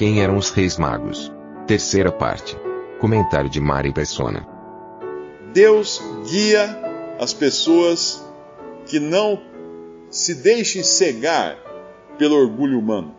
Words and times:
Quem 0.00 0.22
eram 0.22 0.38
os 0.38 0.48
reis 0.48 0.78
magos? 0.78 1.30
Terceira 1.66 2.10
parte. 2.10 2.56
Comentário 2.98 3.50
de 3.50 3.60
Mari 3.60 3.92
Persona. 3.92 4.48
Deus 5.52 6.00
guia 6.26 6.74
as 7.18 7.34
pessoas 7.34 8.24
que 8.86 8.98
não 8.98 9.42
se 10.10 10.36
deixem 10.36 10.82
cegar 10.82 11.58
pelo 12.16 12.34
orgulho 12.34 12.78
humano. 12.78 13.14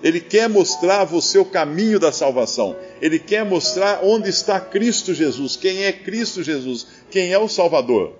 Ele 0.00 0.20
quer 0.20 0.48
mostrar 0.48 1.00
a 1.00 1.04
você 1.04 1.38
o 1.38 1.44
caminho 1.44 1.98
da 1.98 2.12
salvação. 2.12 2.76
Ele 3.00 3.18
quer 3.18 3.44
mostrar 3.44 4.04
onde 4.04 4.30
está 4.30 4.60
Cristo 4.60 5.12
Jesus, 5.12 5.56
quem 5.56 5.82
é 5.82 5.92
Cristo 5.92 6.40
Jesus, 6.40 6.86
quem 7.10 7.32
é 7.32 7.38
o 7.38 7.48
Salvador. 7.48 8.12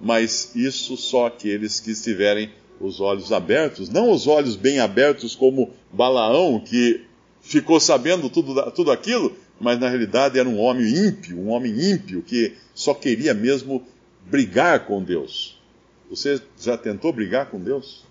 Mas 0.00 0.54
isso 0.54 0.96
só 0.96 1.26
aqueles 1.26 1.80
que 1.80 1.90
estiverem 1.90 2.52
os 2.80 3.00
olhos 3.00 3.32
abertos, 3.32 3.88
não 3.88 4.12
os 4.12 4.28
olhos 4.28 4.54
bem 4.54 4.78
abertos 4.78 5.34
como 5.34 5.70
Balaão, 5.92 6.60
que 6.60 7.10
ficou 7.42 7.80
sabendo 7.80 8.30
tudo, 8.30 8.70
tudo 8.70 8.90
aquilo, 8.90 9.36
mas 9.60 9.78
na 9.78 9.88
realidade 9.88 10.38
era 10.38 10.48
um 10.48 10.58
homem 10.58 10.86
ímpio, 10.86 11.38
um 11.38 11.50
homem 11.50 11.72
ímpio 11.92 12.22
que 12.22 12.54
só 12.74 12.94
queria 12.94 13.34
mesmo 13.34 13.84
brigar 14.26 14.86
com 14.86 15.02
Deus. 15.02 15.60
Você 16.08 16.40
já 16.60 16.76
tentou 16.76 17.12
brigar 17.12 17.46
com 17.50 17.60
Deus? 17.60 18.04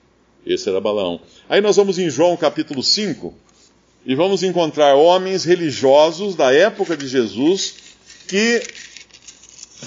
Esse 0.46 0.70
era 0.70 0.82
Balaão. 0.82 1.22
Aí 1.48 1.62
nós 1.62 1.76
vamos 1.76 1.98
em 1.98 2.10
João 2.10 2.36
capítulo 2.36 2.84
5 2.84 3.34
e 4.06 4.16
vamos 4.16 4.44
encontrar 4.44 4.96
homens 4.96 5.44
religiosos 5.44 6.36
da 6.36 6.52
época 6.52 6.98
de 6.98 7.08
Jesus 7.08 7.76
que 8.28 8.62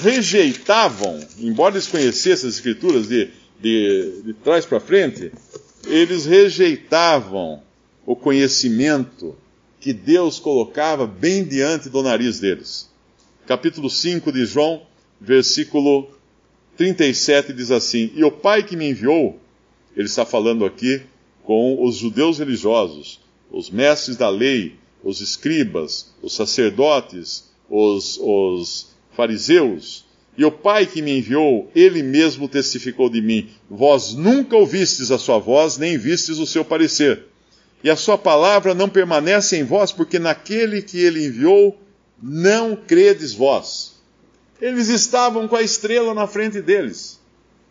rejeitavam, 0.00 1.20
embora 1.38 1.74
eles 1.74 1.86
conhecessem 1.86 2.48
as 2.48 2.56
escrituras 2.56 3.08
de, 3.08 3.30
de, 3.60 4.22
de 4.24 4.34
trás 4.34 4.66
para 4.66 4.80
frente, 4.80 5.32
eles 5.86 6.26
rejeitavam 6.26 7.63
o 8.06 8.14
conhecimento 8.14 9.36
que 9.80 9.92
Deus 9.92 10.38
colocava 10.38 11.06
bem 11.06 11.44
diante 11.44 11.88
do 11.88 12.02
nariz 12.02 12.40
deles. 12.40 12.90
Capítulo 13.46 13.90
5 13.90 14.32
de 14.32 14.46
João, 14.46 14.82
versículo 15.20 16.08
37 16.76 17.52
diz 17.52 17.70
assim: 17.70 18.10
E 18.14 18.24
o 18.24 18.30
Pai 18.32 18.62
que 18.62 18.76
me 18.76 18.88
enviou, 18.88 19.38
ele 19.96 20.06
está 20.06 20.24
falando 20.24 20.64
aqui 20.64 21.02
com 21.42 21.84
os 21.84 21.96
judeus 21.96 22.38
religiosos, 22.38 23.20
os 23.50 23.70
mestres 23.70 24.16
da 24.16 24.28
lei, 24.28 24.76
os 25.02 25.20
escribas, 25.20 26.14
os 26.22 26.34
sacerdotes, 26.34 27.50
os, 27.68 28.18
os 28.20 28.94
fariseus. 29.12 30.04
E 30.36 30.44
o 30.44 30.50
Pai 30.50 30.86
que 30.86 31.00
me 31.00 31.18
enviou, 31.18 31.70
ele 31.76 32.02
mesmo 32.02 32.48
testificou 32.48 33.08
de 33.08 33.20
mim: 33.20 33.50
Vós 33.70 34.14
nunca 34.14 34.56
ouvistes 34.56 35.10
a 35.10 35.18
sua 35.18 35.38
voz, 35.38 35.78
nem 35.78 35.96
vistes 35.96 36.38
o 36.38 36.46
seu 36.46 36.64
parecer. 36.64 37.33
E 37.84 37.90
a 37.90 37.96
sua 37.96 38.16
palavra 38.16 38.72
não 38.72 38.88
permanece 38.88 39.58
em 39.58 39.62
vós, 39.62 39.92
porque 39.92 40.18
naquele 40.18 40.80
que 40.80 40.98
ele 40.98 41.26
enviou 41.26 41.78
não 42.20 42.74
credes 42.74 43.34
vós. 43.34 43.96
Eles 44.58 44.88
estavam 44.88 45.46
com 45.46 45.54
a 45.54 45.60
estrela 45.60 46.14
na 46.14 46.26
frente 46.26 46.62
deles. 46.62 47.20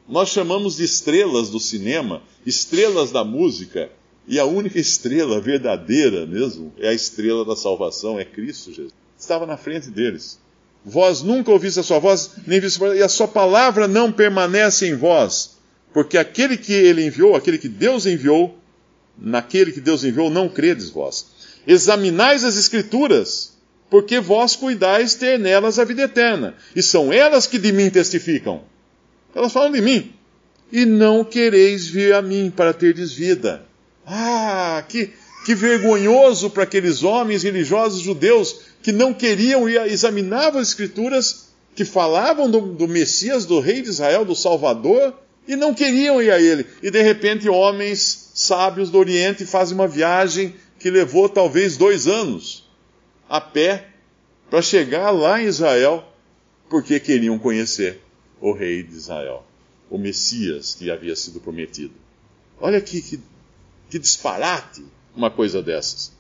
Nós 0.08 0.30
chamamos 0.30 0.76
de 0.76 0.84
estrelas 0.84 1.50
do 1.50 1.60
cinema, 1.60 2.22
estrelas 2.46 3.12
da 3.12 3.24
música, 3.24 3.90
e 4.28 4.40
a 4.40 4.46
única 4.46 4.78
estrela 4.78 5.42
verdadeira 5.42 6.28
mesmo 6.28 6.72
é 6.78 6.90
a 6.90 6.94
estrela 6.94 7.44
da 7.44 7.56
salvação, 7.56 8.20
é 8.20 8.24
Cristo 8.24 8.72
Jesus. 8.72 8.94
Estava 9.18 9.48
na 9.48 9.58
frente 9.58 9.90
deles. 9.90 10.40
Vós 10.86 11.24
nunca 11.24 11.50
ouviste 11.50 11.80
a 11.80 11.84
sua 11.84 11.98
voz, 11.98 12.36
nem 12.46 12.60
viste, 12.60 12.80
e 12.84 13.02
a 13.02 13.10
sua 13.10 13.28
palavra 13.28 13.88
não 13.88 14.12
permanece 14.12 14.88
em 14.88 14.96
vós, 14.96 15.58
porque 15.92 16.20
aquele 16.20 16.56
que 16.56 16.74
ele 16.74 17.04
enviou, 17.04 17.36
aquele 17.36 17.58
que 17.58 17.70
Deus 17.70 18.06
enviou, 18.06 18.60
naquele 19.18 19.72
que 19.72 19.82
Deus 19.82 20.04
enviou, 20.04 20.30
não 20.30 20.50
credes 20.50 20.90
vós. 20.90 21.28
Examinais 21.66 22.44
as 22.44 22.58
Escrituras, 22.58 23.54
porque 23.90 24.20
vós 24.20 24.56
cuidais 24.56 25.16
ter 25.16 25.38
nelas 25.40 25.80
a 25.80 25.84
vida 25.84 26.04
eterna, 26.04 26.56
e 26.76 26.82
são 26.82 27.14
elas 27.14 27.48
que 27.48 27.58
de 27.58 27.72
mim 27.72 27.90
testificam. 27.90 28.64
Elas 29.36 29.54
falam 29.54 29.72
de 29.72 29.82
mim. 29.82 30.14
E 30.72 30.86
não 30.86 31.24
quereis 31.24 31.88
vir 31.88 32.14
a 32.14 32.22
mim 32.22 32.52
para 32.56 32.74
terdes 32.74 33.14
vida. 33.14 33.64
Ah, 34.06 34.84
que, 34.90 35.12
que 35.46 35.54
vergonhoso 35.54 36.50
para 36.50 36.64
aqueles 36.64 37.04
homens 37.04 37.44
religiosos 37.44 38.02
judeus 38.02 38.62
que 38.82 38.92
não 38.92 39.14
queriam 39.14 39.70
ir 39.70 39.80
examinar 39.88 40.56
as 40.56 40.70
Escrituras, 40.70 41.50
que 41.76 41.86
falavam 41.86 42.50
do, 42.50 42.62
do 42.62 42.88
Messias, 42.88 43.46
do 43.46 43.60
Rei 43.60 43.82
de 43.82 43.90
Israel, 43.90 44.26
do 44.26 44.36
Salvador, 44.36 45.14
e 45.48 45.56
não 45.56 45.74
queriam 45.74 46.22
ir 46.22 46.32
a 46.32 46.40
ele. 46.40 46.66
E 46.82 46.90
de 46.92 47.02
repente, 47.02 47.48
homens 47.50 48.23
sábios 48.44 48.90
do 48.90 48.98
Oriente 48.98 49.46
fazem 49.46 49.76
uma 49.76 49.88
viagem 49.88 50.56
que 50.80 50.90
levou 50.90 51.30
talvez 51.30 51.78
dois 51.78 52.08
anos 52.08 52.70
a 53.30 53.40
pé 53.40 53.88
para 54.50 54.62
chegar 54.62 55.12
lá 55.12 55.42
em 55.42 55.46
Israel, 55.46 56.04
porque 56.70 57.00
queriam 57.00 57.40
conhecer 57.40 58.02
o 58.40 58.52
Rei 58.52 58.84
de 58.84 58.96
Israel, 58.96 59.46
o 59.90 59.98
Messias 59.98 60.76
que 60.76 60.92
havia 60.92 61.16
sido 61.16 61.40
prometido. 61.40 61.94
Olha 62.60 62.80
que, 62.82 63.02
que, 63.02 63.20
que 63.90 63.98
disparate 63.98 64.84
uma 65.16 65.32
coisa 65.32 65.62
dessas. 65.62 66.12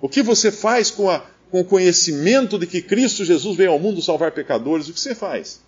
O 0.00 0.08
que 0.08 0.22
você 0.22 0.50
faz 0.50 0.90
com 0.90 1.08
a, 1.08 1.24
com 1.50 1.60
o 1.60 1.64
conhecimento 1.64 2.58
de 2.58 2.66
que 2.66 2.82
Cristo 2.82 3.24
Jesus 3.24 3.56
veio 3.56 3.70
ao 3.70 3.78
mundo 3.78 4.02
salvar 4.02 4.32
pecadores, 4.32 4.88
o 4.88 4.92
que 4.92 5.00
você 5.00 5.14
faz? 5.14 5.60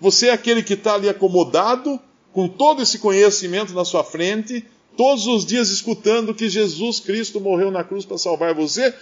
Você 0.00 0.28
é 0.28 0.32
aquele 0.32 0.62
que 0.62 0.74
está 0.74 0.94
ali 0.94 1.08
acomodado, 1.08 2.00
com 2.32 2.48
todo 2.48 2.82
esse 2.82 2.98
conhecimento 2.98 3.72
na 3.72 3.84
sua 3.84 4.04
frente, 4.04 4.64
todos 4.96 5.26
os 5.26 5.44
dias 5.44 5.68
escutando 5.68 6.34
que 6.34 6.48
Jesus 6.48 7.00
Cristo 7.00 7.40
morreu 7.40 7.70
na 7.70 7.84
cruz 7.84 8.04
para 8.04 8.18
salvar 8.18 8.54
você? 8.54 8.94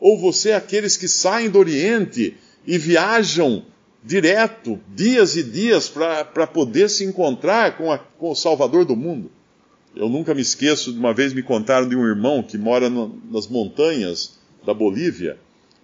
Ou 0.00 0.18
você 0.18 0.50
é 0.50 0.56
aqueles 0.56 0.96
que 0.96 1.06
saem 1.06 1.50
do 1.50 1.58
Oriente 1.58 2.36
e 2.66 2.78
viajam 2.78 3.64
direto, 4.02 4.80
dias 4.88 5.36
e 5.36 5.42
dias, 5.42 5.88
para 5.88 6.46
poder 6.46 6.90
se 6.90 7.04
encontrar 7.04 7.76
com, 7.76 7.92
a, 7.92 7.98
com 7.98 8.30
o 8.30 8.34
Salvador 8.34 8.84
do 8.84 8.96
mundo? 8.96 9.30
Eu 9.94 10.08
nunca 10.08 10.34
me 10.34 10.40
esqueço, 10.40 10.92
de 10.92 10.98
uma 10.98 11.12
vez 11.12 11.32
me 11.32 11.42
contaram 11.42 11.88
de 11.88 11.94
um 11.94 12.06
irmão 12.06 12.42
que 12.42 12.56
mora 12.56 12.88
no, 12.88 13.20
nas 13.30 13.46
montanhas 13.46 14.38
da 14.64 14.72
Bolívia 14.72 15.38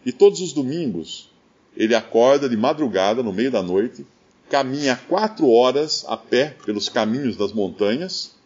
e 0.04 0.12
todos 0.12 0.40
os 0.40 0.52
domingos 0.52 1.30
ele 1.76 1.94
acorda 1.94 2.48
de 2.48 2.56
madrugada, 2.56 3.22
no 3.22 3.32
meio 3.32 3.50
da 3.50 3.62
noite, 3.62 4.04
caminha 4.48 4.98
quatro 5.08 5.48
horas 5.48 6.04
a 6.08 6.16
pé 6.16 6.56
pelos 6.64 6.88
caminhos 6.88 7.36
das 7.36 7.52
montanhas 7.52 8.37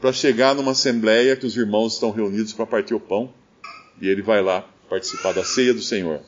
para 0.00 0.12
chegar 0.12 0.54
numa 0.54 0.72
assembleia 0.72 1.36
que 1.36 1.46
os 1.46 1.56
irmãos 1.56 1.94
estão 1.94 2.10
reunidos 2.10 2.52
para 2.52 2.66
partir 2.66 2.94
o 2.94 3.00
pão 3.00 3.32
e 4.00 4.08
ele 4.08 4.22
vai 4.22 4.42
lá 4.42 4.66
participar 4.88 5.32
da 5.32 5.44
ceia 5.44 5.74
do 5.74 5.82
Senhor. 5.82 6.20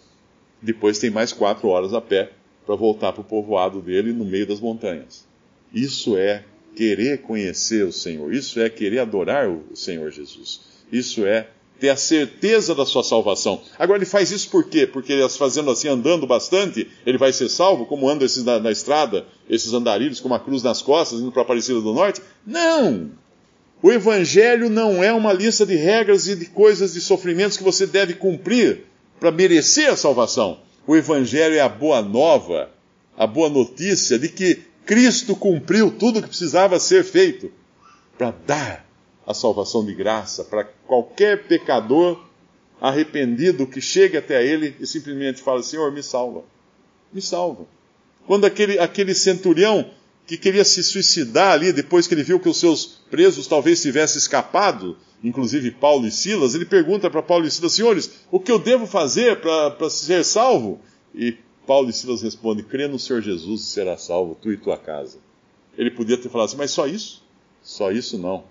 Depois 0.61 0.99
tem 0.99 1.11
mais 1.11 1.33
quatro 1.33 1.69
horas 1.69 1.95
a 1.95 2.01
pé 2.01 2.31
para 2.67 2.77
voltar 2.77 3.13
para 3.13 3.23
o 3.23 3.25
povoado 3.25 3.81
dele 3.81 4.13
no 4.13 4.25
meio 4.25 4.47
das 4.47 4.61
montanhas. 4.61 5.27
Isso 5.73 6.17
é 6.17 6.45
querer 6.77 7.23
conhecer 7.23 7.85
o 7.85 7.93
Senhor, 7.93 8.33
isso 8.33 8.61
é 8.61 8.69
querer 8.69 9.01
adorar 9.01 9.49
o 9.49 9.75
Senhor 9.75 10.11
Jesus, 10.11 10.61
isso 10.91 11.27
é 11.27 11.49
ter 11.81 11.89
a 11.89 11.97
certeza 11.97 12.75
da 12.75 12.87
sua 12.87 13.03
salvação. 13.03 13.61
Agora 13.79 13.99
ele 13.99 14.07
faz 14.07 14.31
isso 14.31 14.49
por 14.51 14.69
quê? 14.69 14.87
Porque 14.87 15.13
ele 15.13 15.29
fazendo 15.31 15.71
assim, 15.71 15.89
andando 15.89 16.27
bastante, 16.27 16.89
ele 17.05 17.19
vai 17.19 17.33
ser 17.33 17.49
salvo, 17.49 17.87
como 17.87 18.09
andam 18.09 18.25
esses 18.25 18.45
na, 18.45 18.61
na 18.61 18.71
estrada, 18.71 19.27
esses 19.51 19.73
andarilhos 19.73 20.21
com 20.21 20.29
uma 20.29 20.39
cruz 20.39 20.63
nas 20.63 20.81
costas, 20.81 21.21
indo 21.21 21.33
para 21.33 21.43
a 21.43 21.45
Aparecida 21.45 21.81
do 21.81 21.93
Norte? 21.93 22.23
Não! 22.47 23.11
O 23.83 23.91
Evangelho 23.91 24.71
não 24.71 25.03
é 25.03 25.13
uma 25.13 25.33
lista 25.33 25.67
de 25.67 25.75
regras 25.75 26.29
e 26.29 26.37
de 26.37 26.47
coisas, 26.47 26.95
de 26.95 27.01
sofrimentos 27.01 27.57
que 27.57 27.65
você 27.65 27.85
deve 27.85 28.15
cumprir 28.15 28.85
para 29.19 29.33
merecer 29.33 29.91
a 29.91 29.97
salvação. 29.97 30.61
O 30.87 30.95
Evangelho 30.95 31.57
é 31.57 31.61
a 31.61 31.69
boa 31.69 32.01
nova, 32.01 32.71
a 33.19 33.27
boa 33.27 33.49
notícia 33.49 34.19
de 34.21 34.29
que 34.29 34.63
Cristo 34.87 35.35
cumpriu 35.35 35.91
tudo 35.91 36.21
o 36.21 36.23
que 36.23 36.29
precisava 36.29 36.79
ser 36.79 37.03
feito 37.03 37.51
para 38.17 38.33
dar 38.47 38.87
a 39.27 39.35
salvação 39.35 39.85
de 39.85 39.95
graça 39.95 40.45
para 40.45 40.65
qualquer 40.87 41.45
pecador 41.45 42.21
arrependido 42.81 43.67
que 43.67 43.81
chegue 43.81 44.17
até 44.17 44.45
ele 44.45 44.77
e 44.79 44.87
simplesmente 44.87 45.43
fala: 45.43 45.63
Senhor, 45.63 45.91
me 45.93 46.03
salva. 46.03 46.45
Me 47.13 47.21
salva. 47.21 47.67
Quando 48.27 48.45
aquele, 48.45 48.79
aquele 48.79 49.15
centurião 49.15 49.91
que 50.27 50.37
queria 50.37 50.65
se 50.65 50.83
suicidar 50.83 51.53
ali 51.53 51.73
depois 51.73 52.07
que 52.07 52.15
ele 52.15 52.23
viu 52.23 52.41
que 52.41 52.49
os 52.49 52.59
seus 52.59 53.01
presos 53.11 53.47
talvez 53.47 53.83
tivessem 53.83 54.19
escapado, 54.19 54.97
inclusive 55.23 55.71
Paulo 55.71 56.07
e 56.07 56.11
Silas, 56.11 56.55
ele 56.55 56.65
pergunta 56.65 57.11
para 57.11 57.23
Paulo 57.23 57.47
e 57.47 57.51
Silas: 57.51 57.73
Senhores, 57.73 58.11
o 58.31 58.41
que 58.41 58.51
eu 58.51 58.59
devo 58.59 58.87
fazer 58.87 59.41
para 59.41 59.91
ser 59.91 60.25
salvo? 60.25 60.81
E 61.15 61.37
Paulo 61.67 61.91
e 61.91 61.93
Silas 61.93 62.23
respondem: 62.23 62.65
Crê 62.65 62.87
no 62.89 62.99
Senhor 62.99 63.21
Jesus 63.21 63.63
e 63.63 63.67
será 63.67 63.97
salvo, 63.97 64.37
tu 64.41 64.53
e 64.53 64.57
tua 64.57 64.79
casa. 64.79 65.19
Ele 65.77 65.91
podia 65.91 66.19
ter 66.19 66.29
falado 66.29 66.49
assim, 66.49 66.57
mas 66.57 66.71
só 66.71 66.87
isso? 66.87 67.23
Só 67.63 67.91
isso 67.91 68.19
não. 68.19 68.45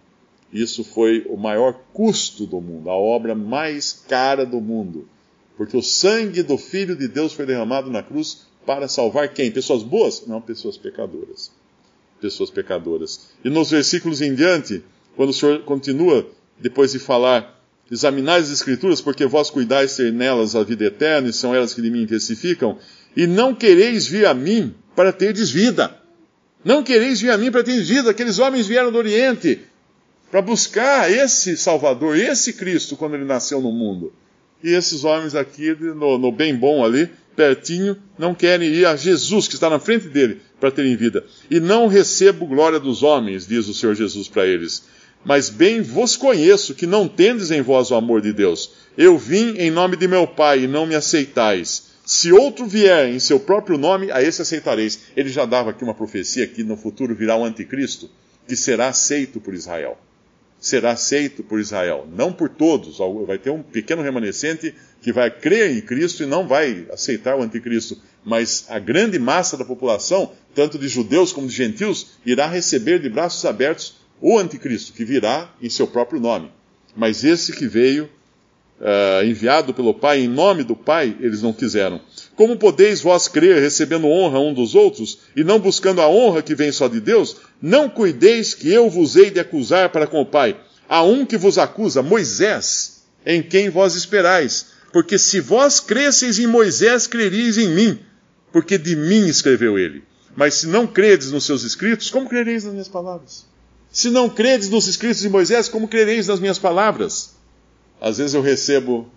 Isso 0.52 0.84
foi 0.84 1.26
o 1.30 1.38
maior 1.38 1.80
custo 1.94 2.46
do 2.46 2.60
mundo, 2.60 2.90
a 2.90 2.96
obra 2.96 3.34
mais 3.34 3.94
cara 4.08 4.46
do 4.46 4.60
mundo. 4.60 5.08
Porque 5.56 5.78
o 5.78 5.82
sangue 5.82 6.44
do 6.44 6.58
Filho 6.58 6.96
de 6.96 7.08
Deus 7.08 7.34
foi 7.34 7.46
derramado 7.46 7.90
na 7.90 8.02
cruz 8.02 8.48
para 8.66 8.88
salvar 8.88 9.34
quem? 9.34 9.52
Pessoas 9.52 9.84
boas? 9.84 10.26
Não, 10.26 10.42
pessoas 10.42 10.78
pecadoras. 10.78 11.52
Pessoas 12.22 12.50
pecadoras. 12.52 13.32
E 13.44 13.50
nos 13.50 13.72
versículos 13.72 14.22
em 14.22 14.36
diante, 14.36 14.84
quando 15.16 15.32
o 15.32 15.34
Senhor 15.34 15.64
continua, 15.64 16.28
depois 16.60 16.92
de 16.92 17.00
falar, 17.00 17.60
examinai 17.90 18.40
as 18.40 18.52
Escrituras, 18.52 19.02
porque 19.02 19.26
vós 19.26 19.50
cuidais 19.50 19.96
ter 19.96 20.14
nelas 20.14 20.56
a 20.56 20.64
vida 20.64 20.86
eterna, 20.86 21.28
e 21.28 21.34
são 21.34 21.54
elas 21.54 21.74
que 21.74 21.82
de 21.82 21.90
mim 21.90 22.06
testificam, 22.06 22.78
e 23.18 23.28
não 23.28 23.54
quereis 23.54 24.08
vir 24.08 24.26
a 24.26 24.34
mim 24.34 24.74
para 24.96 25.12
terdes 25.12 25.50
vida. 25.50 25.98
Não 26.64 26.84
quereis 26.84 27.20
vir 27.20 27.32
a 27.32 27.38
mim 27.38 27.52
para 27.52 27.64
terdes 27.64 27.90
vida. 27.90 28.12
Aqueles 28.12 28.40
homens 28.40 28.68
vieram 28.68 28.92
do 28.92 28.98
Oriente 28.98 29.62
para 30.30 30.42
buscar 30.42 31.12
esse 31.12 31.58
Salvador, 31.58 32.16
esse 32.16 32.54
Cristo, 32.54 32.96
quando 32.96 33.16
ele 33.16 33.26
nasceu 33.26 33.60
no 33.60 33.72
mundo. 33.72 34.14
E 34.64 34.70
esses 34.70 35.04
homens 35.04 35.36
aqui, 35.36 35.76
no, 35.76 36.18
no 36.18 36.32
bem 36.32 36.56
bom 36.56 36.86
ali, 36.86 37.10
pertinho, 37.36 37.98
não 38.18 38.34
querem 38.34 38.70
ir 38.70 38.86
a 38.86 38.96
Jesus, 38.96 39.48
que 39.48 39.56
está 39.56 39.70
na 39.70 39.80
frente 39.80 40.08
dele, 40.08 40.42
para 40.60 40.72
terem 40.72 40.96
vida. 40.96 41.26
E 41.50 41.60
não 41.60 41.88
recebo 41.88 42.46
glória 42.46 42.80
dos 42.80 43.04
homens, 43.04 43.48
diz 43.48 43.68
o 43.68 43.74
Senhor 43.74 43.96
Jesus 43.96 44.28
para 44.28 44.46
eles. 44.46 44.84
Mas 45.24 45.50
bem 45.50 45.82
vos 45.82 46.16
conheço 46.16 46.74
que 46.74 46.88
não 46.88 47.08
tendes 47.08 47.52
em 47.52 47.62
vós 47.62 47.92
o 47.92 47.96
amor 47.96 48.22
de 48.22 48.34
Deus. 48.34 48.72
Eu 48.98 49.18
vim 49.18 49.56
em 49.58 49.70
nome 49.70 49.96
de 49.96 50.08
meu 50.08 50.26
Pai 50.28 50.64
e 50.64 50.68
não 50.68 50.86
me 50.86 50.96
aceitais. 50.96 51.92
Se 52.06 52.32
outro 52.34 52.66
vier 52.66 53.10
em 53.10 53.20
seu 53.20 53.40
próprio 53.40 53.78
nome, 53.78 54.12
a 54.12 54.22
esse 54.22 54.42
aceitareis. 54.42 55.00
Ele 55.16 55.30
já 55.30 55.46
dava 55.46 55.70
aqui 55.70 55.84
uma 55.84 55.94
profecia 55.94 56.48
que 56.48 56.64
no 56.64 56.76
futuro 56.76 57.16
virá 57.16 57.36
o 57.36 57.46
anticristo, 57.46 58.10
que 58.48 58.56
será 58.56 58.90
aceito 58.90 59.40
por 59.40 59.54
Israel. 59.54 59.98
Será 60.62 60.92
aceito 60.92 61.42
por 61.42 61.60
Israel, 61.60 62.08
não 62.16 62.32
por 62.32 62.48
todos. 62.48 63.00
Vai 63.26 63.40
ter 63.40 63.50
um 63.50 63.64
pequeno 63.64 64.04
remanescente 64.04 64.76
que 65.02 65.12
vai 65.12 65.32
crer 65.32 65.76
em 65.76 65.82
Cristo 65.82 66.22
e 66.22 66.28
não 66.28 66.48
vai 66.48 66.86
aceitar 66.92 67.36
o 67.36 67.42
anticristo. 67.42 67.98
Mas 68.24 68.68
a 68.70 68.78
grande 68.78 69.18
massa 69.18 69.58
da 69.58 69.66
população, 69.66 70.32
tanto 70.54 70.78
de 70.78 70.88
judeus 70.88 71.34
como 71.34 71.48
de 71.48 71.56
gentios, 71.56 72.12
irá 72.24 72.46
receber 72.46 73.00
de 73.00 73.10
braços 73.10 73.44
abertos 73.44 73.96
o 74.22 74.38
anticristo, 74.38 74.94
que 74.94 75.04
virá 75.04 75.52
em 75.60 75.68
seu 75.68 75.88
próprio 75.88 76.22
nome. 76.22 76.52
Mas 76.96 77.24
esse 77.24 77.54
que 77.54 77.66
veio 77.66 78.08
uh, 78.80 79.26
enviado 79.26 79.74
pelo 79.74 79.94
Pai, 79.94 80.20
em 80.20 80.28
nome 80.28 80.64
do 80.64 80.76
Pai, 80.76 81.16
eles 81.20 81.42
não 81.42 81.54
quiseram. 81.54 82.00
Como 82.36 82.58
podeis 82.58 83.02
vós 83.02 83.28
crer, 83.28 83.62
recebendo 83.62 84.08
honra 84.08 84.40
um 84.40 84.54
dos 84.54 84.76
outros, 84.76 85.20
e 85.36 85.44
não 85.44 85.60
buscando 85.60 86.02
a 86.02 86.08
honra 86.08 86.42
que 86.42 86.56
vem 86.56 86.72
só 86.72 86.88
de 86.88 87.00
Deus? 87.00 87.38
Não 87.62 87.88
cuideis 87.88 88.54
que 88.54 88.72
eu 88.72 88.90
vos 88.90 89.16
hei 89.16 89.30
de 89.30 89.40
acusar 89.40 89.90
para 89.90 90.08
com 90.08 90.22
o 90.22 90.26
Pai. 90.26 90.60
Há 90.90 91.04
um 91.04 91.26
que 91.26 91.38
vos 91.38 91.58
acusa, 91.58 92.02
Moisés, 92.02 93.04
em 93.26 93.44
quem 93.44 93.70
vós 93.70 93.96
esperais. 93.96 94.72
Porque 94.92 95.18
se 95.18 95.40
vós 95.40 95.80
cresceis 95.80 96.40
em 96.40 96.48
Moisés, 96.48 97.08
crereis 97.08 97.58
em 97.58 97.70
mim, 97.70 98.00
porque 98.52 98.78
de 98.78 98.96
mim 98.96 99.28
escreveu 99.28 99.78
ele. 99.78 100.04
Mas 100.36 100.56
se 100.56 100.68
não 100.68 100.88
credes 100.88 101.32
nos 101.32 101.46
seus 101.46 101.64
escritos, 101.64 102.10
como 102.10 102.28
crereis 102.28 102.64
nas 102.64 102.74
minhas 102.74 102.88
palavras? 102.88 103.46
Se 103.92 104.10
não 104.10 104.30
credes 104.30 104.70
nos 104.70 104.88
escritos 104.88 105.22
de 105.22 105.30
Moisés, 105.30 105.70
como 105.70 105.88
crereis 105.88 106.28
nas 106.28 106.40
minhas 106.40 106.58
palavras? 106.58 107.36
Às 108.00 108.18
vezes 108.18 108.34
eu 108.34 108.42
recebo 108.42 109.10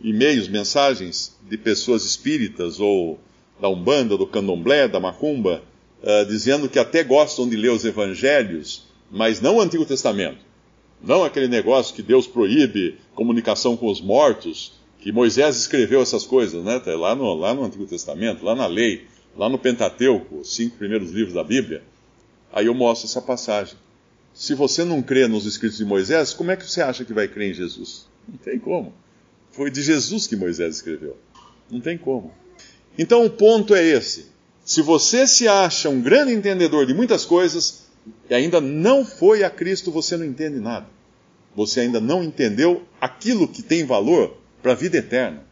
e-mails, 0.00 0.48
mensagens 0.48 1.36
de 1.48 1.56
pessoas 1.56 2.04
espíritas 2.04 2.80
ou 2.80 3.20
da 3.60 3.68
Umbanda, 3.68 4.16
do 4.16 4.26
Candomblé, 4.26 4.88
da 4.88 4.98
Macumba, 4.98 5.62
uh, 6.02 6.26
dizendo 6.26 6.68
que 6.68 6.78
até 6.78 7.02
gostam 7.02 7.48
de 7.48 7.56
ler 7.56 7.70
os 7.70 7.84
evangelhos, 7.84 8.86
mas 9.10 9.40
não 9.40 9.56
o 9.56 9.60
Antigo 9.60 9.84
Testamento. 9.84 10.38
Não 11.02 11.24
aquele 11.24 11.48
negócio 11.48 11.94
que 11.94 12.02
Deus 12.02 12.26
proíbe 12.26 12.98
comunicação 13.14 13.76
com 13.76 13.86
os 13.86 14.00
mortos, 14.00 14.72
que 14.98 15.12
Moisés 15.12 15.56
escreveu 15.56 16.02
essas 16.02 16.24
coisas, 16.24 16.64
né? 16.64 16.80
Tá 16.80 16.96
lá 16.96 17.14
no, 17.14 17.34
lá 17.34 17.54
no 17.54 17.64
Antigo 17.64 17.86
Testamento, 17.86 18.44
lá 18.44 18.54
na 18.54 18.66
lei, 18.66 19.06
lá 19.36 19.48
no 19.48 19.58
Pentateuco, 19.58 20.38
os 20.38 20.54
cinco 20.54 20.76
primeiros 20.76 21.10
livros 21.10 21.34
da 21.34 21.44
Bíblia. 21.44 21.82
Aí 22.52 22.66
eu 22.66 22.74
mostro 22.74 23.06
essa 23.06 23.20
passagem. 23.20 23.76
Se 24.32 24.54
você 24.54 24.84
não 24.84 25.02
crê 25.02 25.28
nos 25.28 25.46
escritos 25.46 25.78
de 25.78 25.84
Moisés, 25.84 26.32
como 26.32 26.50
é 26.50 26.56
que 26.56 26.68
você 26.68 26.82
acha 26.82 27.04
que 27.04 27.12
vai 27.12 27.28
crer 27.28 27.50
em 27.50 27.54
Jesus? 27.54 28.06
Não 28.28 28.36
tem 28.36 28.58
como. 28.58 28.92
Foi 29.50 29.70
de 29.70 29.82
Jesus 29.82 30.26
que 30.26 30.36
Moisés 30.36 30.76
escreveu. 30.76 31.16
Não 31.70 31.80
tem 31.80 31.96
como. 31.96 32.32
Então 32.98 33.24
o 33.24 33.30
ponto 33.30 33.74
é 33.74 33.84
esse. 33.84 34.26
Se 34.66 34.82
você 34.82 35.28
se 35.28 35.46
acha 35.46 35.88
um 35.88 36.02
grande 36.02 36.32
entendedor 36.32 36.86
de 36.86 36.92
muitas 36.92 37.24
coisas 37.24 37.84
e 38.28 38.34
ainda 38.34 38.60
não 38.60 39.04
foi 39.04 39.44
a 39.44 39.48
Cristo, 39.48 39.92
você 39.92 40.16
não 40.16 40.26
entende 40.26 40.58
nada. 40.58 40.86
Você 41.54 41.80
ainda 41.80 42.00
não 42.00 42.24
entendeu 42.24 42.82
aquilo 43.00 43.46
que 43.46 43.62
tem 43.62 43.86
valor 43.86 44.36
para 44.60 44.72
a 44.72 44.74
vida 44.74 44.96
eterna. 44.96 45.44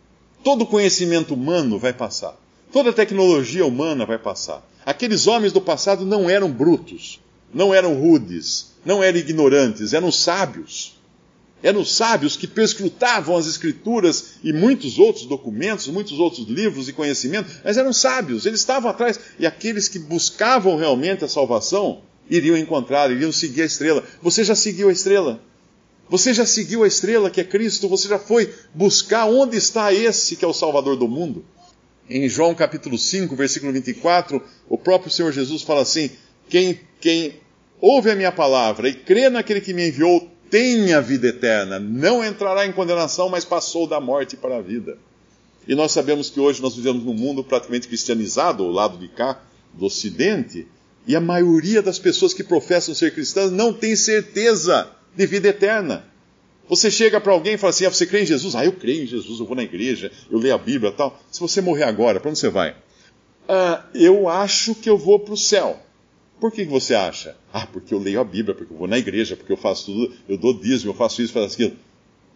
Todo 0.43 0.67
conhecimento 0.67 1.33
humano 1.33 1.79
vai 1.79 1.93
passar. 1.93 2.37
Toda 2.73 2.93
tecnologia 2.93 3.65
humana 3.65 4.05
vai 4.05 4.19
passar. 4.19 4.69
Aqueles 4.85 5.29
homens 5.29 5.53
do 5.53 5.61
passado 5.61 6.05
não 6.05 6.29
eram 6.29 6.51
brutos, 6.51 7.21
não 7.55 7.73
eram 7.73 7.95
rudes, 7.95 8.73
não 8.85 9.01
eram 9.01 9.19
ignorantes, 9.19 9.93
eram 9.93 10.11
sábios 10.11 10.99
eram 11.65 11.83
sábios 11.83 12.37
que 12.37 12.47
perscrutavam 12.47 13.39
as 13.39 13.47
Escrituras 13.47 14.35
e 14.45 14.53
muitos 14.53 14.99
outros 14.99 15.25
documentos, 15.25 15.89
muitos 15.89 16.19
outros 16.21 16.47
livros 16.47 16.91
e 16.91 16.93
conhecimentos, 16.93 17.55
mas 17.65 17.79
eram 17.79 17.91
sábios, 17.91 18.45
eles 18.45 18.61
estavam 18.61 18.91
atrás. 18.91 19.19
E 19.39 19.47
aqueles 19.47 19.89
que 19.89 19.99
buscavam 19.99 20.77
realmente 20.77 21.25
a 21.25 21.29
salvação 21.29 22.03
iriam 22.29 22.55
encontrar, 22.55 23.11
iriam 23.11 23.33
seguir 23.33 23.63
a 23.63 23.65
estrela. 23.65 24.05
Você 24.21 24.45
já 24.45 24.55
seguiu 24.55 24.91
a 24.91 24.93
estrela? 24.93 25.43
Você 26.11 26.35
já 26.35 26.45
seguiu 26.45 26.85
a 26.85 26.87
estrela 26.87 27.31
que 27.31 27.41
é 27.41 27.45
Cristo? 27.45 27.89
Você 27.89 28.09
já 28.09 28.19
foi 28.19 28.53
buscar 28.75 29.25
onde 29.25 29.57
está 29.57 29.91
esse 29.91 30.37
que 30.37 30.45
é 30.45 30.49
o 30.49 30.53
Salvador 30.53 30.97
do 30.97 31.09
mundo? 31.09 31.47
Em 32.11 32.29
João 32.29 32.55
capítulo 32.55 32.99
5, 32.99 33.35
versículo 33.35 33.73
24, 33.73 34.43
o 34.69 34.77
próprio 34.77 35.11
Senhor 35.11 35.33
Jesus 35.33 35.63
fala 35.63 35.81
assim: 35.81 36.11
quem, 36.47 36.79
quem 37.01 37.41
ouve 37.81 38.11
a 38.11 38.15
minha 38.15 38.31
palavra 38.31 38.87
e 38.87 38.93
crê 38.93 39.31
naquele 39.31 39.63
que 39.63 39.73
me 39.73 39.89
enviou 39.89 40.34
tem 40.51 40.93
a 40.93 41.01
vida 41.01 41.29
eterna, 41.29 41.79
não 41.79 42.25
entrará 42.25 42.67
em 42.67 42.73
condenação, 42.73 43.29
mas 43.29 43.45
passou 43.45 43.87
da 43.87 44.01
morte 44.01 44.37
para 44.37 44.59
a 44.59 44.63
vida. 44.63 44.99
E 45.67 45.75
nós 45.75 45.93
sabemos 45.93 46.31
que 46.31 46.39
hoje 46.39 46.61
nós 46.61 46.77
vivemos 46.77 47.03
num 47.03 47.15
mundo 47.15 47.43
praticamente 47.43 47.89
cristianizado, 47.89 48.65
ao 48.65 48.71
lado 48.71 48.99
de 48.99 49.09
cá, 49.09 49.41
do 49.73 49.87
Ocidente, 49.87 50.67
e 51.07 51.17
a 51.17 51.21
maioria 51.21 51.83
das 51.83 51.99
pessoas 51.99 52.33
que 52.33 52.45
professam 52.45 52.95
ser 52.95 53.13
cristãs 53.13 53.51
não 53.51 53.73
tem 53.73 53.97
certeza 53.97 54.91
de 55.15 55.27
vida 55.27 55.49
eterna. 55.49 56.05
Você 56.69 56.91
chega 56.91 57.21
para 57.21 57.33
alguém 57.33 57.55
e 57.55 57.59
fala 57.59 57.71
assim: 57.71 57.85
ah, 57.85 57.91
você 57.91 58.07
crê 58.07 58.23
em 58.23 58.27
Jesus? 58.27 58.55
Ah, 58.55 58.65
eu 58.65 58.73
creio 58.73 59.05
em 59.05 59.07
Jesus, 59.07 59.39
eu 59.39 59.47
vou 59.47 59.57
na 59.57 59.63
igreja, 59.63 60.11
eu 60.31 60.39
leio 60.39 60.55
a 60.55 60.59
Bíblia 60.59 60.93
tal. 60.93 61.21
Se 61.31 61.41
você 61.41 61.61
morrer 61.61 61.85
agora, 61.85 62.21
para 62.21 62.31
onde 62.31 62.39
você 62.39 62.49
vai? 62.49 62.75
Ah, 63.49 63.85
eu 63.95 64.29
acho 64.29 64.75
que 64.75 64.89
eu 64.89 64.97
vou 64.97 65.19
para 65.19 65.35
o 65.35 65.37
céu. 65.37 65.79
Por 66.41 66.53
que 66.53 66.65
você 66.65 66.95
acha? 66.95 67.37
Ah, 67.53 67.67
porque 67.67 67.95
eu 67.95 67.99
leio 67.99 68.21
a 68.21 68.25
Bíblia, 68.25 68.55
porque 68.55 68.73
eu 68.73 68.77
vou 68.77 68.89
na 68.89 68.99
igreja, 68.99 69.37
porque 69.37 69.53
eu 69.53 69.57
faço 69.57 69.87
tudo, 69.87 70.15
eu 70.29 70.37
dou 70.37 70.53
dízimo, 70.53 70.91
eu 70.91 70.95
faço 70.95 71.23
isso, 71.23 71.33
faço 71.33 71.55
aquilo. 71.55 71.77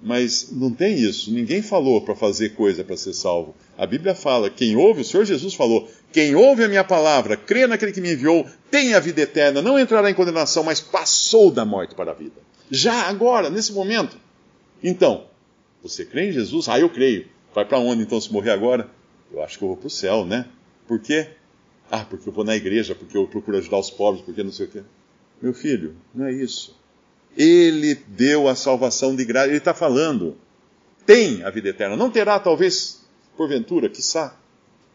Mas 0.00 0.50
não 0.52 0.70
tem 0.70 0.96
isso. 0.96 1.32
Ninguém 1.32 1.60
falou 1.60 2.00
para 2.00 2.14
fazer 2.14 2.50
coisa 2.50 2.84
para 2.84 2.96
ser 2.96 3.12
salvo. 3.12 3.54
A 3.76 3.84
Bíblia 3.84 4.14
fala: 4.14 4.48
quem 4.48 4.76
ouve, 4.76 5.00
o 5.00 5.04
Senhor 5.04 5.24
Jesus 5.24 5.54
falou: 5.54 5.88
quem 6.12 6.36
ouve 6.36 6.62
a 6.62 6.68
minha 6.68 6.84
palavra, 6.84 7.36
crê 7.36 7.66
naquele 7.66 7.92
que 7.92 8.00
me 8.00 8.12
enviou, 8.12 8.46
tem 8.70 8.94
a 8.94 9.00
vida 9.00 9.20
eterna, 9.20 9.60
não 9.60 9.78
entrará 9.78 10.08
em 10.08 10.14
condenação, 10.14 10.62
mas 10.62 10.80
passou 10.80 11.50
da 11.50 11.64
morte 11.64 11.94
para 11.94 12.12
a 12.12 12.14
vida. 12.14 12.40
Já 12.70 13.08
agora, 13.08 13.50
nesse 13.50 13.72
momento. 13.72 14.16
Então, 14.82 15.24
você 15.82 16.04
crê 16.04 16.28
em 16.28 16.32
Jesus? 16.32 16.68
Ah, 16.68 16.78
eu 16.78 16.88
creio. 16.88 17.26
Vai 17.52 17.64
para 17.64 17.78
onde 17.78 18.02
então 18.02 18.20
se 18.20 18.32
morrer 18.32 18.50
agora? 18.50 18.88
Eu 19.32 19.42
acho 19.42 19.58
que 19.58 19.64
eu 19.64 19.68
vou 19.68 19.76
para 19.76 19.88
o 19.88 19.90
céu, 19.90 20.24
né? 20.24 20.46
Por 20.86 21.00
quê? 21.00 21.30
Ah, 21.90 22.04
porque 22.04 22.28
eu 22.28 22.32
vou 22.32 22.44
na 22.44 22.54
igreja, 22.54 22.94
porque 22.94 23.16
eu 23.16 23.26
procuro 23.26 23.56
ajudar 23.56 23.78
os 23.78 23.90
pobres, 23.90 24.22
porque 24.24 24.42
não 24.42 24.52
sei 24.52 24.66
o 24.66 24.68
quê. 24.68 24.82
Meu 25.40 25.54
filho, 25.54 25.96
não 26.14 26.26
é 26.26 26.32
isso. 26.32 26.76
Ele 27.36 27.94
deu 27.94 28.48
a 28.48 28.54
salvação 28.54 29.14
de 29.14 29.24
graça. 29.24 29.48
Ele 29.48 29.58
está 29.58 29.72
falando. 29.72 30.36
Tem 31.06 31.42
a 31.44 31.50
vida 31.50 31.68
eterna. 31.68 31.96
Não 31.96 32.10
terá, 32.10 32.38
talvez, 32.38 33.04
porventura, 33.36 33.88
quiçá. 33.88 34.36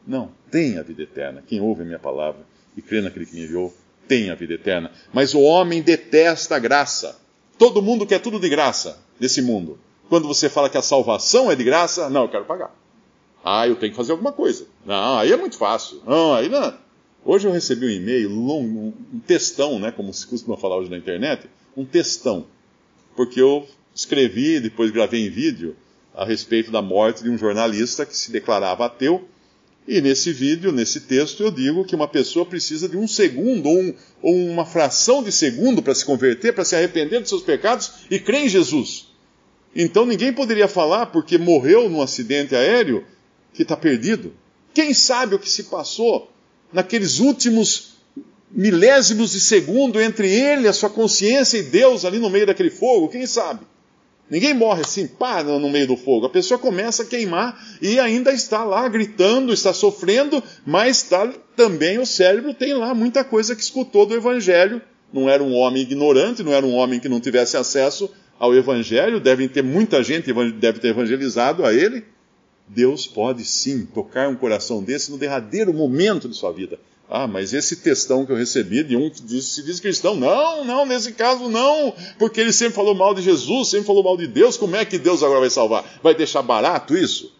Não, 0.06 0.32
tem 0.52 0.78
a 0.78 0.84
vida 0.84 1.04
eterna. 1.04 1.44
Quem 1.46 1.62
ouve 1.62 1.82
a 1.82 1.86
minha 1.86 2.00
palavra 2.00 2.46
e 2.76 2.82
crê 2.82 3.02
naquele 3.02 3.26
que 3.26 3.36
me 3.36 3.44
enviou, 3.44 3.74
tem 4.08 4.30
a 4.30 4.36
vida 4.36 4.54
eterna. 4.54 4.92
Mas 5.14 5.34
o 5.34 5.40
homem 5.40 5.82
detesta 5.82 6.58
a 6.58 6.60
graça. 6.60 7.20
Todo 7.58 7.82
mundo 7.82 8.06
quer 8.06 8.20
tudo 8.20 8.40
de 8.40 8.50
graça 8.50 9.00
nesse 9.20 9.42
mundo. 9.42 9.80
Quando 10.10 10.28
você 10.28 10.50
fala 10.50 10.70
que 10.70 10.78
a 10.78 10.82
salvação 10.82 11.50
é 11.50 11.56
de 11.56 11.64
graça, 11.64 12.10
não, 12.10 12.24
eu 12.24 12.30
quero 12.30 12.46
pagar. 12.46 12.76
Ah, 13.44 13.68
eu 13.68 13.76
tenho 13.76 13.92
que 13.92 13.98
fazer 13.98 14.12
alguma 14.12 14.34
coisa. 14.34 14.68
Não, 14.86 15.18
aí 15.18 15.32
é 15.32 15.38
muito 15.38 15.58
fácil. 15.58 16.02
Não, 16.06 16.34
aí 16.34 16.50
não. 16.50 16.74
Hoje 17.26 17.48
eu 17.48 17.52
recebi 17.54 17.86
um 17.86 17.90
e-mail 17.90 18.30
longo, 18.30 18.94
um 19.14 19.20
textão, 19.20 19.80
né, 19.80 19.92
como 19.92 20.14
se 20.14 20.28
costuma 20.28 20.58
falar 20.58 20.78
hoje 20.78 20.90
na 20.90 20.98
internet, 20.98 21.50
um 21.76 21.86
textão, 21.86 22.46
porque 23.16 23.40
eu 23.40 23.66
escrevi, 23.96 24.60
depois 24.60 24.92
gravei 24.92 25.26
em 25.26 25.30
vídeo, 25.30 25.76
a 26.14 26.26
respeito 26.26 26.70
da 26.70 26.82
morte 26.82 27.24
de 27.24 27.30
um 27.30 27.38
jornalista 27.38 28.06
que 28.06 28.16
se 28.16 28.30
declarava 28.32 28.86
ateu, 28.86 29.26
e 29.88 30.00
nesse 30.02 30.32
vídeo, 30.32 30.72
nesse 30.72 31.02
texto, 31.02 31.44
eu 31.44 31.52
digo 31.52 31.86
que 31.86 31.96
uma 31.96 32.08
pessoa 32.08 32.46
precisa 32.46 32.88
de 32.88 32.96
um 32.96 33.08
segundo 33.08 33.68
ou, 33.68 33.80
um, 33.80 33.94
ou 34.22 34.36
uma 34.48 34.66
fração 34.66 35.22
de 35.22 35.32
segundo 35.32 35.82
para 35.82 35.96
se 35.96 36.06
converter, 36.06 36.54
para 36.54 36.64
se 36.64 36.76
arrepender 36.76 37.20
dos 37.20 37.30
seus 37.30 37.42
pecados 37.42 37.92
e 38.10 38.18
crer 38.20 38.46
em 38.46 38.50
Jesus. 38.50 39.10
Então 39.76 40.06
ninguém 40.06 40.32
poderia 40.32 40.68
falar 40.68 41.08
porque 41.08 41.38
morreu 41.38 41.90
num 41.90 42.02
acidente 42.02 42.56
aéreo 42.56 43.06
que 43.54 43.64
está 43.64 43.76
perdido. 43.76 44.34
Quem 44.74 44.94
sabe 44.94 45.36
o 45.36 45.40
que 45.40 45.50
se 45.50 45.64
passou 45.64 46.32
naqueles 46.72 47.20
últimos 47.20 47.94
milésimos 48.50 49.32
de 49.32 49.40
segundo 49.40 50.00
entre 50.00 50.30
ele, 50.30 50.68
a 50.68 50.74
sua 50.74 50.90
consciência 50.90 51.58
e 51.58 51.64
Deus 51.64 52.06
ali 52.06 52.20
no 52.20 52.30
meio 52.30 52.48
daquele 52.48 52.70
fogo? 52.70 53.10
Quem 53.10 53.26
sabe? 53.26 53.62
Ninguém 54.30 54.54
morre 54.54 54.82
assim, 54.82 55.06
pá, 55.06 55.44
no 55.44 55.70
meio 55.70 55.86
do 55.86 55.98
fogo. 55.98 56.26
A 56.26 56.30
pessoa 56.30 56.58
começa 56.58 57.04
a 57.04 57.06
queimar 57.06 57.62
e 57.82 58.00
ainda 58.00 58.32
está 58.32 58.64
lá 58.64 58.88
gritando, 58.88 59.54
está 59.54 59.74
sofrendo, 59.74 60.42
mas 60.66 61.04
está, 61.04 61.32
também 61.56 62.00
o 62.00 62.06
cérebro 62.06 62.54
tem 62.54 62.74
lá 62.74 62.96
muita 62.96 63.24
coisa 63.24 63.56
que 63.56 63.62
escutou 63.62 64.06
do 64.06 64.16
Evangelho. 64.16 64.82
Não 65.12 65.30
era 65.30 65.44
um 65.44 65.54
homem 65.54 65.84
ignorante, 65.84 66.42
não 66.42 66.54
era 66.54 66.66
um 66.66 66.74
homem 66.74 67.00
que 67.00 67.10
não 67.10 67.20
tivesse 67.20 67.58
acesso 67.58 68.10
ao 68.40 68.56
Evangelho, 68.56 69.20
devem 69.20 69.48
ter 69.48 69.62
muita 69.62 70.04
gente 70.04 70.34
deve 70.54 70.80
ter 70.80 70.88
evangelizado 70.88 71.64
a 71.64 71.74
ele. 71.74 72.04
Deus 72.68 73.06
pode 73.06 73.46
sim 73.46 73.86
tocar 73.86 74.30
um 74.30 74.36
coração 74.36 74.82
desse 74.84 75.12
no 75.12 75.18
derradeiro 75.18 75.74
momento 75.74 76.28
de 76.28 76.36
sua 76.36 76.52
vida. 76.52 76.80
Ah, 77.10 77.28
mas 77.28 77.54
esse 77.54 77.76
textão 77.76 78.26
que 78.26 78.32
eu 78.32 78.36
recebi 78.36 78.84
de 78.84 78.96
um 78.96 79.10
que 79.10 79.22
diz, 79.22 79.46
se 79.46 79.62
diz 79.62 79.80
cristão, 79.80 80.16
não, 80.16 80.66
não, 80.66 80.86
nesse 80.86 81.12
caso 81.12 81.50
não, 81.50 81.94
porque 82.18 82.42
ele 82.42 82.54
sempre 82.54 82.74
falou 82.74 82.96
mal 82.96 83.14
de 83.14 83.22
Jesus, 83.22 83.70
sempre 83.70 83.86
falou 83.86 84.04
mal 84.04 84.18
de 84.18 84.26
Deus, 84.26 84.58
como 84.58 84.76
é 84.76 84.86
que 84.86 84.98
Deus 84.98 85.22
agora 85.22 85.42
vai 85.42 85.50
salvar? 85.50 86.00
Vai 86.02 86.16
deixar 86.16 86.42
barato 86.42 86.98
isso? 86.98 87.32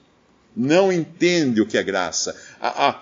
Não 0.56 0.92
entende 0.92 1.62
o 1.62 1.66
que 1.66 1.78
é 1.78 1.84
graça. 1.84 2.36
A, 2.60 2.90
a, 2.90 3.02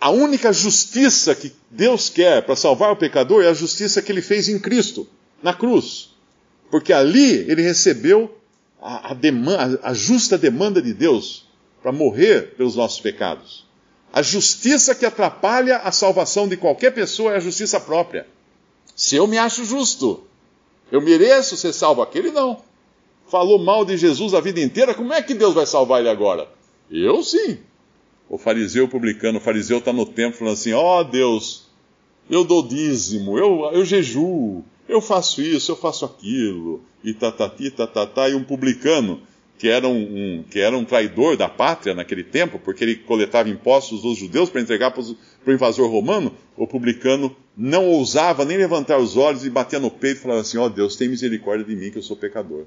a 0.00 0.10
única 0.10 0.52
justiça 0.52 1.34
que 1.34 1.52
Deus 1.70 2.10
quer 2.10 2.42
para 2.42 2.56
salvar 2.56 2.92
o 2.92 2.96
pecador 2.96 3.42
é 3.42 3.48
a 3.48 3.54
justiça 3.54 4.02
que 4.02 4.12
ele 4.12 4.20
fez 4.20 4.48
em 4.48 4.58
Cristo, 4.58 5.08
na 5.42 5.54
cruz. 5.54 6.10
Porque 6.70 6.92
ali 6.92 7.50
ele 7.50 7.62
recebeu 7.62 8.36
a, 8.84 9.12
a, 9.12 9.14
demanda, 9.14 9.80
a 9.82 9.94
justa 9.94 10.36
demanda 10.36 10.82
de 10.82 10.92
Deus 10.92 11.46
para 11.82 11.90
morrer 11.90 12.54
pelos 12.54 12.76
nossos 12.76 13.00
pecados. 13.00 13.64
A 14.12 14.20
justiça 14.20 14.94
que 14.94 15.06
atrapalha 15.06 15.78
a 15.78 15.90
salvação 15.90 16.46
de 16.46 16.58
qualquer 16.58 16.92
pessoa 16.92 17.32
é 17.32 17.36
a 17.36 17.40
justiça 17.40 17.80
própria. 17.80 18.26
Se 18.94 19.16
eu 19.16 19.26
me 19.26 19.38
acho 19.38 19.64
justo, 19.64 20.22
eu 20.92 21.00
mereço 21.00 21.56
ser 21.56 21.72
salvo, 21.72 22.02
aquele 22.02 22.30
não. 22.30 22.60
Falou 23.26 23.58
mal 23.58 23.86
de 23.86 23.96
Jesus 23.96 24.34
a 24.34 24.40
vida 24.40 24.60
inteira, 24.60 24.94
como 24.94 25.14
é 25.14 25.22
que 25.22 25.34
Deus 25.34 25.54
vai 25.54 25.64
salvar 25.64 26.00
ele 26.00 26.10
agora? 26.10 26.46
Eu 26.90 27.22
sim. 27.22 27.58
O 28.28 28.36
fariseu 28.36 28.86
publicano, 28.86 29.38
o 29.38 29.40
fariseu 29.40 29.78
está 29.78 29.92
no 29.92 30.04
templo 30.04 30.38
falando 30.38 30.54
assim: 30.54 30.74
ó 30.74 31.00
oh, 31.00 31.04
Deus, 31.04 31.64
eu 32.28 32.44
dou 32.44 32.66
dízimo, 32.66 33.38
eu, 33.38 33.70
eu 33.72 33.84
jejuo, 33.84 34.64
eu 34.88 35.00
faço 35.00 35.40
isso, 35.40 35.72
eu 35.72 35.76
faço 35.76 36.04
aquilo, 36.04 36.82
e 37.02 37.12
tatati, 37.12 37.70
tatatá, 37.70 38.28
e 38.28 38.34
um 38.34 38.44
publicano 38.44 39.20
que 39.58 39.68
era 39.68 39.88
um, 39.88 39.96
um, 39.96 40.44
que 40.50 40.58
era 40.58 40.76
um 40.76 40.84
traidor 40.84 41.36
da 41.36 41.48
pátria 41.48 41.94
naquele 41.94 42.24
tempo, 42.24 42.58
porque 42.58 42.84
ele 42.84 42.96
coletava 42.96 43.48
impostos 43.48 44.02
dos 44.02 44.18
judeus 44.18 44.50
para 44.50 44.60
entregar 44.60 44.90
para 44.90 45.02
o 45.02 45.52
invasor 45.52 45.90
romano, 45.90 46.34
o 46.56 46.66
publicano 46.66 47.34
não 47.56 47.86
ousava 47.86 48.44
nem 48.44 48.56
levantar 48.56 48.98
os 48.98 49.16
olhos 49.16 49.44
e 49.44 49.50
batia 49.50 49.78
no 49.78 49.90
peito 49.90 50.18
e 50.18 50.22
falava 50.22 50.40
assim: 50.40 50.58
Ó 50.58 50.66
oh, 50.66 50.68
Deus, 50.68 50.96
tem 50.96 51.08
misericórdia 51.08 51.64
de 51.64 51.76
mim 51.76 51.90
que 51.90 51.98
eu 51.98 52.02
sou 52.02 52.16
pecador. 52.16 52.64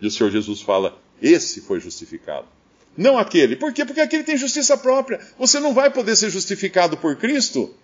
E 0.00 0.06
o 0.06 0.10
Senhor 0.10 0.30
Jesus 0.30 0.60
fala: 0.60 0.98
Esse 1.22 1.62
foi 1.62 1.80
justificado. 1.80 2.46
Não 2.96 3.18
aquele. 3.18 3.56
Por 3.56 3.72
quê? 3.72 3.84
Porque 3.84 4.00
aquele 4.00 4.22
tem 4.22 4.36
justiça 4.36 4.76
própria. 4.76 5.20
Você 5.38 5.58
não 5.58 5.74
vai 5.74 5.90
poder 5.90 6.16
ser 6.16 6.30
justificado 6.30 6.96
por 6.96 7.16
Cristo 7.16 7.74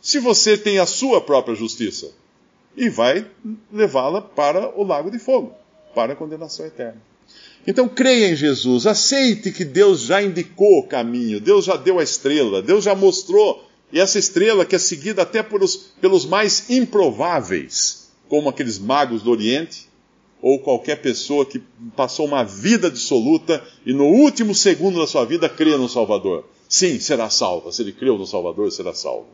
se 0.00 0.18
você 0.18 0.56
tem 0.56 0.78
a 0.78 0.86
sua 0.86 1.20
própria 1.20 1.54
justiça. 1.54 2.12
E 2.78 2.88
vai 2.88 3.26
levá-la 3.72 4.22
para 4.22 4.72
o 4.78 4.84
lago 4.84 5.10
de 5.10 5.18
fogo, 5.18 5.52
para 5.96 6.12
a 6.12 6.16
condenação 6.16 6.64
eterna. 6.64 7.02
Então 7.66 7.88
creia 7.88 8.30
em 8.30 8.36
Jesus, 8.36 8.86
aceite 8.86 9.50
que 9.50 9.64
Deus 9.64 10.02
já 10.02 10.22
indicou 10.22 10.78
o 10.78 10.86
caminho, 10.86 11.40
Deus 11.40 11.64
já 11.64 11.74
deu 11.74 11.98
a 11.98 12.04
estrela, 12.04 12.62
Deus 12.62 12.84
já 12.84 12.94
mostrou, 12.94 13.68
e 13.92 13.98
essa 13.98 14.16
estrela 14.16 14.64
que 14.64 14.76
é 14.76 14.78
seguida 14.78 15.22
até 15.22 15.42
pelos, 15.42 15.90
pelos 16.00 16.24
mais 16.24 16.70
improváveis, 16.70 18.12
como 18.28 18.48
aqueles 18.48 18.78
magos 18.78 19.24
do 19.24 19.32
Oriente, 19.32 19.88
ou 20.40 20.60
qualquer 20.60 21.02
pessoa 21.02 21.44
que 21.44 21.60
passou 21.96 22.26
uma 22.26 22.44
vida 22.44 22.88
dissoluta 22.88 23.60
e 23.84 23.92
no 23.92 24.04
último 24.04 24.54
segundo 24.54 25.00
da 25.00 25.06
sua 25.08 25.24
vida 25.24 25.48
crê 25.48 25.76
no 25.76 25.88
Salvador. 25.88 26.44
Sim, 26.68 27.00
será 27.00 27.28
salvo. 27.28 27.72
Se 27.72 27.82
ele 27.82 27.92
creu 27.92 28.16
no 28.16 28.24
Salvador, 28.24 28.70
será 28.70 28.94
salvo 28.94 29.26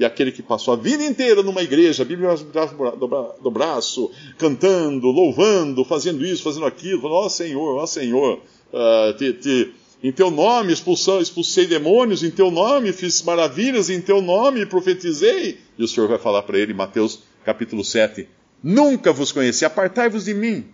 e 0.00 0.04
aquele 0.04 0.32
que 0.32 0.42
passou 0.42 0.72
a 0.72 0.78
vida 0.78 1.04
inteira 1.04 1.42
numa 1.42 1.62
igreja, 1.62 2.06
Bíblia 2.06 2.34
do 2.34 3.50
braço, 3.50 4.10
cantando, 4.38 5.08
louvando, 5.08 5.84
fazendo 5.84 6.24
isso, 6.24 6.42
fazendo 6.42 6.64
aquilo, 6.64 7.02
falando, 7.02 7.18
ó 7.18 7.26
oh, 7.26 7.28
Senhor, 7.28 7.76
ó 7.76 7.82
oh, 7.82 7.86
Senhor, 7.86 8.40
uh, 8.72 9.12
te, 9.18 9.34
te, 9.34 9.74
em 10.02 10.10
teu 10.10 10.30
nome 10.30 10.72
expulsei, 10.72 11.18
expulsei 11.18 11.66
demônios, 11.66 12.24
em 12.24 12.30
teu 12.30 12.50
nome 12.50 12.94
fiz 12.94 13.20
maravilhas, 13.20 13.90
em 13.90 14.00
teu 14.00 14.22
nome 14.22 14.64
profetizei. 14.64 15.58
E 15.76 15.84
o 15.84 15.86
Senhor 15.86 16.08
vai 16.08 16.18
falar 16.18 16.44
para 16.44 16.58
ele, 16.58 16.72
Mateus 16.72 17.20
capítulo 17.44 17.84
7, 17.84 18.26
nunca 18.62 19.12
vos 19.12 19.30
conheci, 19.32 19.66
apartai-vos 19.66 20.24
de 20.24 20.32
mim, 20.32 20.64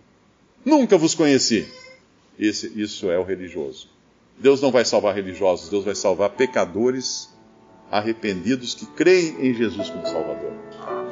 nunca 0.63 0.97
vos 0.97 1.13
conheci. 1.13 1.67
Esse, 2.39 2.71
isso 2.81 3.11
é 3.11 3.19
o 3.19 3.25
religioso. 3.25 3.89
Deus 4.37 4.61
não 4.61 4.71
vai 4.71 4.85
salvar 4.85 5.13
religiosos, 5.13 5.69
Deus 5.69 5.83
vai 5.83 5.95
salvar 5.95 6.29
pecadores 6.29 7.35
arrependidos 7.91 8.75
que 8.75 8.85
creem 8.85 9.47
em 9.47 9.53
Jesus 9.53 9.89
como 9.89 10.05
Salvador. 10.05 10.53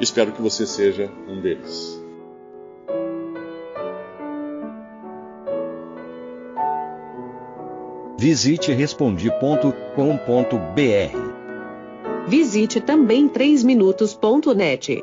Espero 0.00 0.32
que 0.32 0.42
você 0.42 0.66
seja 0.66 1.10
um 1.28 1.40
deles. 1.40 2.00
Visite 8.18 8.72
respondi.com.br. 8.72 9.66
Visite 12.26 12.80
também 12.80 13.28
3minutos.net. 13.28 15.02